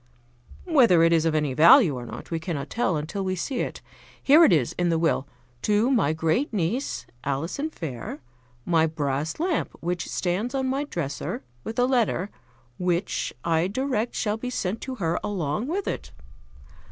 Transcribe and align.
Whether 0.65 1.03
it 1.03 1.13
is 1.13 1.25
of 1.25 1.35
any 1.35 1.53
value 1.53 1.95
or 1.95 2.07
not 2.07 2.31
we 2.31 2.39
cannot 2.39 2.71
tell 2.71 2.97
until 2.97 3.23
we 3.23 3.35
see 3.35 3.59
it. 3.59 3.81
Here 4.19 4.43
it 4.43 4.51
is 4.51 4.73
in 4.79 4.89
the 4.89 4.97
will: 4.97 5.27
'To 5.61 5.91
my 5.91 6.11
great 6.11 6.51
niece, 6.51 7.05
Alison 7.23 7.69
Fair, 7.69 8.19
my 8.65 8.87
brass 8.87 9.39
lamp 9.39 9.69
which 9.79 10.09
stands 10.09 10.55
on 10.55 10.65
my 10.67 10.85
dresser, 10.85 11.43
with 11.63 11.77
a 11.77 11.85
letter, 11.85 12.31
which 12.79 13.31
I 13.45 13.67
direct 13.67 14.15
shall 14.15 14.37
be 14.37 14.49
sent 14.49 14.81
to 14.81 14.95
her 14.95 15.19
along 15.23 15.67
with 15.67 15.87
it.' 15.87 16.11